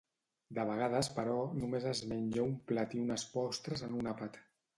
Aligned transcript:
De 0.59 0.63
vegades 0.69 1.09
però, 1.17 1.35
només 1.65 1.85
es 1.91 2.01
menja 2.13 2.47
un 2.53 2.57
plat 2.73 2.97
i 2.97 3.03
unes 3.05 3.27
postres 3.37 3.87
en 3.91 4.01
un 4.01 4.13
àpat. 4.15 4.43